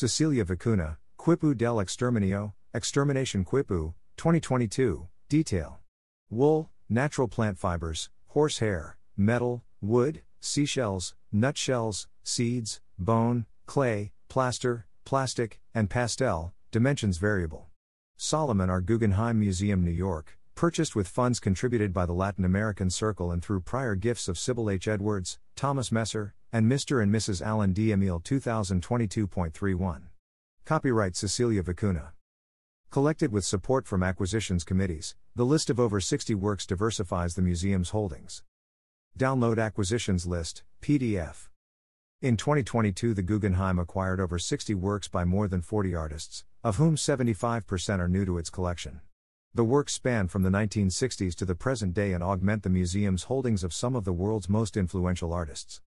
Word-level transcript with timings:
Cecilia 0.00 0.46
Vicuna, 0.46 0.96
Quipu 1.18 1.54
del 1.54 1.76
Exterminio, 1.76 2.54
Extermination 2.72 3.44
Quipu, 3.44 3.92
2022, 4.16 5.06
detail. 5.28 5.78
Wool, 6.30 6.70
natural 6.88 7.28
plant 7.28 7.58
fibers, 7.58 8.08
horsehair, 8.28 8.96
metal, 9.14 9.62
wood, 9.82 10.22
seashells, 10.40 11.14
nutshells, 11.30 12.08
seeds, 12.22 12.80
bone, 12.98 13.44
clay, 13.66 14.12
plaster, 14.30 14.86
plastic, 15.04 15.60
and 15.74 15.90
pastel, 15.90 16.54
dimensions 16.70 17.18
variable. 17.18 17.66
Solomon 18.16 18.70
R. 18.70 18.80
Guggenheim 18.80 19.38
Museum, 19.38 19.84
New 19.84 19.90
York, 19.90 20.38
purchased 20.54 20.96
with 20.96 21.08
funds 21.08 21.38
contributed 21.38 21.92
by 21.92 22.06
the 22.06 22.14
Latin 22.14 22.46
American 22.46 22.88
Circle 22.88 23.30
and 23.30 23.42
through 23.42 23.60
prior 23.60 23.96
gifts 23.96 24.28
of 24.28 24.38
Sybil 24.38 24.70
H. 24.70 24.88
Edwards, 24.88 25.38
Thomas 25.56 25.92
Messer, 25.92 26.34
and 26.52 26.70
Mr. 26.70 27.02
and 27.02 27.14
Mrs. 27.14 27.40
Alan 27.40 27.72
D. 27.72 27.92
Emil 27.92 28.20
2022.31. 28.20 30.02
Copyright 30.64 31.16
Cecilia 31.16 31.62
Vicuna. 31.62 32.10
Collected 32.90 33.30
with 33.30 33.44
support 33.44 33.86
from 33.86 34.02
acquisitions 34.02 34.64
committees, 34.64 35.14
the 35.36 35.46
list 35.46 35.70
of 35.70 35.78
over 35.78 36.00
60 36.00 36.34
works 36.34 36.66
diversifies 36.66 37.34
the 37.34 37.42
museum's 37.42 37.90
holdings. 37.90 38.42
Download 39.16 39.62
Acquisitions 39.62 40.26
List, 40.26 40.64
PDF. 40.82 41.48
In 42.20 42.36
2022, 42.36 43.14
the 43.14 43.22
Guggenheim 43.22 43.78
acquired 43.78 44.20
over 44.20 44.38
60 44.38 44.74
works 44.74 45.06
by 45.06 45.24
more 45.24 45.46
than 45.46 45.62
40 45.62 45.94
artists, 45.94 46.44
of 46.64 46.76
whom 46.76 46.96
75% 46.96 47.98
are 48.00 48.08
new 48.08 48.24
to 48.24 48.38
its 48.38 48.50
collection. 48.50 49.00
The 49.54 49.64
works 49.64 49.94
span 49.94 50.28
from 50.28 50.42
the 50.42 50.50
1960s 50.50 51.34
to 51.36 51.44
the 51.44 51.54
present 51.54 51.94
day 51.94 52.12
and 52.12 52.22
augment 52.22 52.62
the 52.62 52.70
museum's 52.70 53.24
holdings 53.24 53.64
of 53.64 53.72
some 53.72 53.96
of 53.96 54.04
the 54.04 54.12
world's 54.12 54.48
most 54.48 54.76
influential 54.76 55.32
artists. 55.32 55.80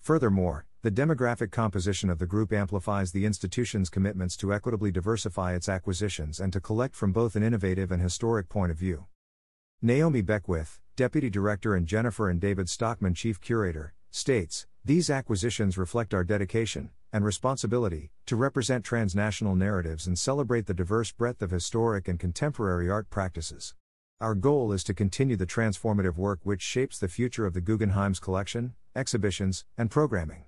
Furthermore, 0.00 0.64
the 0.80 0.90
demographic 0.90 1.50
composition 1.50 2.08
of 2.08 2.18
the 2.18 2.26
group 2.26 2.54
amplifies 2.54 3.12
the 3.12 3.26
institution's 3.26 3.90
commitments 3.90 4.34
to 4.38 4.52
equitably 4.52 4.90
diversify 4.90 5.54
its 5.54 5.68
acquisitions 5.68 6.40
and 6.40 6.54
to 6.54 6.60
collect 6.60 6.96
from 6.96 7.12
both 7.12 7.36
an 7.36 7.42
innovative 7.42 7.92
and 7.92 8.02
historic 8.02 8.48
point 8.48 8.72
of 8.72 8.78
view. 8.78 9.04
Naomi 9.82 10.22
Beckwith, 10.22 10.80
Deputy 10.96 11.28
Director, 11.28 11.74
and 11.74 11.86
Jennifer 11.86 12.30
and 12.30 12.40
David 12.40 12.70
Stockman, 12.70 13.12
Chief 13.12 13.42
Curator, 13.42 13.92
states 14.10 14.66
These 14.86 15.10
acquisitions 15.10 15.76
reflect 15.76 16.14
our 16.14 16.24
dedication 16.24 16.90
and 17.12 17.22
responsibility 17.22 18.10
to 18.24 18.36
represent 18.36 18.86
transnational 18.86 19.54
narratives 19.54 20.06
and 20.06 20.18
celebrate 20.18 20.64
the 20.64 20.72
diverse 20.72 21.12
breadth 21.12 21.42
of 21.42 21.50
historic 21.50 22.08
and 22.08 22.18
contemporary 22.18 22.88
art 22.88 23.10
practices. 23.10 23.74
Our 24.18 24.34
goal 24.34 24.72
is 24.72 24.84
to 24.84 24.94
continue 24.94 25.36
the 25.36 25.46
transformative 25.46 26.16
work 26.16 26.40
which 26.42 26.62
shapes 26.62 26.98
the 26.98 27.08
future 27.08 27.44
of 27.44 27.52
the 27.52 27.60
Guggenheim's 27.60 28.20
collection, 28.20 28.74
exhibitions, 28.94 29.64
and 29.78 29.90
programming. 29.90 30.44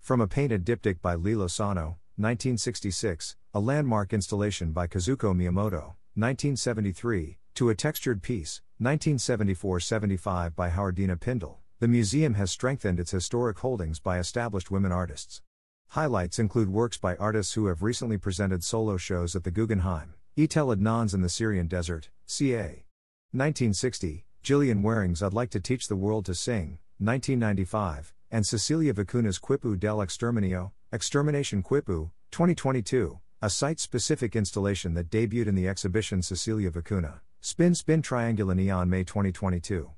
From 0.00 0.20
a 0.20 0.26
painted 0.26 0.64
diptych 0.64 1.00
by 1.00 1.14
Lee 1.14 1.34
Lozano, 1.34 1.96
1966, 2.16 3.36
a 3.54 3.60
landmark 3.60 4.12
installation 4.12 4.72
by 4.72 4.86
Kazuko 4.86 5.34
Miyamoto, 5.34 5.94
1973, 6.14 7.38
to 7.54 7.68
a 7.68 7.74
textured 7.74 8.22
piece, 8.22 8.60
1974 8.78 9.80
75 9.80 10.56
by 10.56 10.70
Howardena 10.70 11.18
Pindell, 11.18 11.58
the 11.80 11.88
museum 11.88 12.34
has 12.34 12.50
strengthened 12.50 12.98
its 12.98 13.10
historic 13.10 13.58
holdings 13.58 14.00
by 14.00 14.18
established 14.18 14.70
women 14.70 14.92
artists. 14.92 15.42
Highlights 15.88 16.38
include 16.38 16.68
works 16.68 16.98
by 16.98 17.16
artists 17.16 17.54
who 17.54 17.66
have 17.66 17.82
recently 17.82 18.18
presented 18.18 18.62
solo 18.64 18.96
shows 18.96 19.34
at 19.34 19.44
the 19.44 19.50
Guggenheim, 19.50 20.14
Etel 20.36 20.76
Adnan's 20.76 21.14
in 21.14 21.22
the 21.22 21.28
Syrian 21.28 21.66
Desert, 21.66 22.10
ca. 22.26 22.84
1960, 23.32 24.24
Gillian 24.42 24.82
Wearing's 24.82 25.22
I'd 25.22 25.32
Like 25.32 25.50
to 25.50 25.60
Teach 25.60 25.88
the 25.88 25.96
World 25.96 26.24
to 26.26 26.34
Sing, 26.34 26.78
1995, 27.00 28.12
and 28.32 28.44
Cecilia 28.44 28.92
Vicuna's 28.92 29.38
Quipu 29.38 29.78
del 29.78 29.98
Exterminio, 29.98 30.72
Extermination 30.92 31.62
Quipu, 31.62 32.10
2022, 32.32 33.20
a 33.40 33.48
site 33.48 33.78
specific 33.78 34.34
installation 34.34 34.94
that 34.94 35.08
debuted 35.08 35.46
in 35.46 35.54
the 35.54 35.68
exhibition 35.68 36.22
Cecilia 36.22 36.72
Vicuna, 36.72 37.20
Spin 37.40 37.76
Spin 37.76 38.02
Triangulene 38.02 38.88
May 38.88 39.04
2022. 39.04 39.92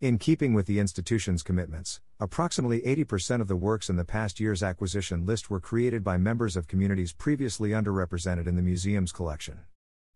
In 0.00 0.18
keeping 0.18 0.54
with 0.54 0.66
the 0.66 0.78
institution's 0.78 1.42
commitments, 1.42 2.00
approximately 2.20 2.80
80% 2.82 3.40
of 3.40 3.48
the 3.48 3.56
works 3.56 3.90
in 3.90 3.96
the 3.96 4.04
past 4.04 4.38
year's 4.38 4.62
acquisition 4.62 5.26
list 5.26 5.50
were 5.50 5.58
created 5.58 6.04
by 6.04 6.16
members 6.16 6.56
of 6.56 6.68
communities 6.68 7.12
previously 7.12 7.70
underrepresented 7.70 8.46
in 8.46 8.54
the 8.54 8.62
museum's 8.62 9.10
collection. 9.10 9.60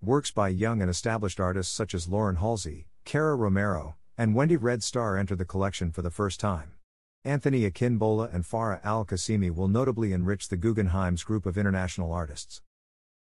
Works 0.01 0.31
by 0.31 0.49
young 0.49 0.81
and 0.81 0.89
established 0.89 1.41
artists 1.41 1.75
such 1.75 1.93
as 1.93 2.09
Lauren 2.09 2.37
Halsey, 2.37 2.87
Cara 3.05 3.35
Romero, 3.35 3.97
and 4.17 4.35
Wendy 4.35 4.57
Red 4.57 4.83
Star 4.83 5.17
enter 5.17 5.35
the 5.35 5.45
collection 5.45 5.91
for 5.91 6.03
the 6.03 6.11
first 6.11 6.39
time. 6.39 6.73
Anthony 7.25 7.69
Akínbólà 7.69 8.33
and 8.33 8.45
Farah 8.45 8.85
Al 8.85 9.05
Qasimi 9.05 9.51
will 9.51 9.67
notably 9.67 10.13
enrich 10.13 10.49
the 10.49 10.57
Guggenheim's 10.57 11.25
group 11.25 11.47
of 11.47 11.59
international 11.59 12.13
artists. 12.13 12.63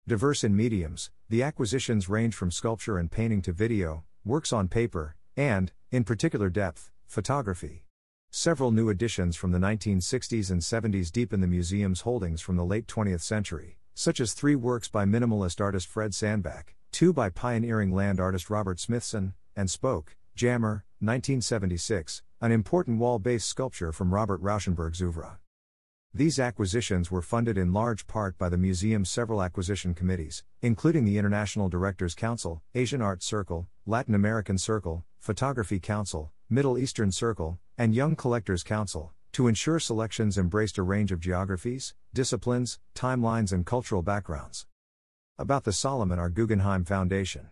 Diverse 0.08 0.44
in 0.44 0.56
mediums, 0.56 1.12
the 1.30 1.44
acquisitions 1.44 2.08
range 2.08 2.36
from 2.36 2.52
sculpture 2.52 2.98
and 2.98 3.12
painting 3.12 3.42
to 3.42 3.52
video, 3.52 4.06
works 4.24 4.54
on 4.54 4.68
paper, 4.68 5.16
and, 5.36 5.72
in 5.92 6.04
particular 6.04 6.50
depth, 6.50 6.92
photography. 7.08 7.84
Several 8.30 8.72
new 8.72 8.90
additions 8.90 9.36
from 9.36 9.52
the 9.52 9.60
1960s 9.60 10.52
and 10.52 10.62
70s 10.62 11.12
deepen 11.12 11.42
the 11.42 11.48
museum's 11.48 12.02
holdings 12.02 12.40
from 12.40 12.56
the 12.56 12.66
late 12.66 12.88
20th 12.88 13.22
century, 13.22 13.80
such 13.96 14.20
as 14.20 14.34
three 14.34 14.56
works 14.56 14.88
by 14.88 15.06
minimalist 15.06 15.60
artist 15.60 15.88
Fred 15.88 16.14
Sandback, 16.14 16.76
two 16.92 17.12
by 17.12 17.30
pioneering 17.30 17.92
land 17.92 18.20
artist 18.20 18.50
Robert 18.50 18.80
Smithson, 18.80 19.34
and 19.56 19.70
Spoke, 19.70 20.16
Jammer, 20.38 20.86
1976, 21.00 22.22
an 22.42 22.52
important 22.52 23.00
wall 23.00 23.18
based 23.18 23.48
sculpture 23.48 23.92
from 23.92 24.14
Robert 24.14 24.40
Rauschenberg's 24.40 25.02
oeuvre. 25.02 25.40
These 26.14 26.38
acquisitions 26.38 27.10
were 27.10 27.24
funded 27.24 27.58
in 27.58 27.74
large 27.74 28.06
part 28.06 28.38
by 28.38 28.50
the 28.50 28.58
museum's 28.58 29.10
several 29.10 29.42
acquisition 29.42 29.96
committees, 29.96 30.44
including 30.62 31.06
the 31.06 31.18
International 31.18 31.70
Directors 31.70 32.14
Council, 32.14 32.62
Asian 32.76 33.02
Art 33.02 33.24
Circle, 33.24 33.68
Latin 33.88 34.14
American 34.14 34.60
Circle, 34.60 35.04
Photography 35.18 35.80
Council, 35.80 36.32
Middle 36.52 36.78
Eastern 36.78 37.12
Circle, 37.12 37.58
and 37.76 37.96
Young 37.96 38.16
Collectors 38.16 38.62
Council, 38.62 39.14
to 39.32 39.48
ensure 39.48 39.80
selections 39.80 40.38
embraced 40.38 40.78
a 40.78 40.84
range 40.84 41.12
of 41.12 41.20
geographies, 41.20 41.96
disciplines, 42.14 42.78
timelines, 42.94 43.52
and 43.52 43.66
cultural 43.66 44.04
backgrounds. 44.04 44.68
About 45.40 45.64
the 45.64 45.74
Solomon 45.74 46.20
R. 46.20 46.30
Guggenheim 46.30 46.86
Foundation. 46.86 47.50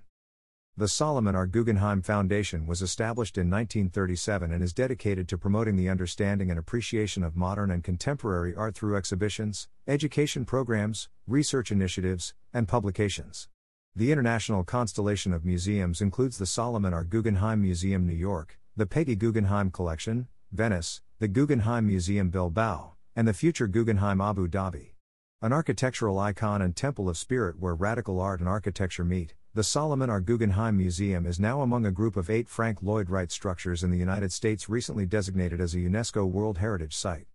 The 0.78 0.90
Solomon 0.90 1.36
R. 1.36 1.47
Guggenheim 1.47 2.02
Foundation 2.02 2.68
was 2.68 2.81
established 2.81 3.38
in 3.38 3.50
1937 3.50 4.52
and 4.52 4.62
is 4.62 4.74
dedicated 4.74 5.25
to 5.30 5.38
promoting 5.38 5.78
the 5.78 5.88
understanding 5.88 6.50
and 6.50 6.59
appreciation 6.59 7.24
of 7.24 7.38
modern 7.38 7.72
and 7.72 7.81
contemporary 7.81 8.53
art 8.53 8.75
through 8.75 8.97
exhibitions, 8.97 9.69
education 9.88 10.44
programs, 10.44 11.08
research 11.28 11.72
initiatives, 11.72 12.34
and 12.53 12.68
publications. 12.68 13.47
The 13.96 14.12
international 14.12 14.66
constellation 14.66 15.31
of 15.31 15.46
museums 15.46 16.02
includes 16.02 16.38
the 16.38 16.46
Solomon 16.46 16.94
R. 16.94 17.06
Guggenheim 17.06 17.62
Museum, 17.62 18.06
New 18.06 18.14
York, 18.14 18.59
the 18.75 18.85
Peggy 18.85 19.16
Guggenheim 19.16 19.72
Collection, 19.72 20.28
Venice, 20.52 21.00
the 21.19 21.30
Guggenheim 21.30 21.88
Museum 21.88 22.30
Bilbao, 22.30 22.96
and 23.16 23.25
the 23.25 23.34
future 23.34 23.68
Guggenheim 23.68 24.19
Abu 24.19 24.50
Dhabi. 24.50 24.95
An 25.41 25.51
architectural 25.51 26.18
icon 26.18 26.62
and 26.62 26.73
temple 26.75 27.09
of 27.09 27.18
spirit 27.18 27.59
where 27.59 27.75
radical 27.75 28.22
art 28.22 28.40
and 28.40 28.47
architecture 28.47 29.03
meet, 29.03 29.34
the 29.53 29.66
Solomon 29.66 30.09
R. 30.09 30.22
Guggenheim 30.22 30.78
Museum 30.78 31.25
is 31.25 31.41
now 31.41 31.62
among 31.62 31.85
a 31.85 31.91
group 31.91 32.16
of 32.16 32.29
eight 32.29 32.47
Frank 32.47 32.81
Lloyd 32.81 33.09
Wright 33.09 33.29
structures 33.29 33.84
in 33.84 33.91
the 33.91 33.97
United 33.97 34.31
States 34.31 34.69
recently 34.69 35.06
designated 35.06 35.59
as 35.59 35.75
a 35.75 35.79
UNESCO 35.79 36.25
World 36.25 36.59
Heritage 36.59 36.96
Site. 36.96 37.28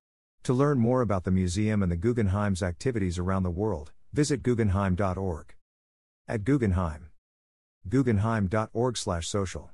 To 0.44 0.54
learn 0.54 0.78
more 0.78 1.02
about 1.02 1.24
the 1.24 1.30
museum 1.30 1.82
and 1.82 1.92
the 1.92 1.96
Guggenheim's 1.96 2.62
activities 2.62 3.18
around 3.18 3.42
the 3.42 3.50
world, 3.50 3.92
visit 4.14 4.42
guggenheim.org. 4.42 5.54
At 6.26 6.44
Guggenheim. 6.44 7.10
Guggenheim.org/social 7.86 9.70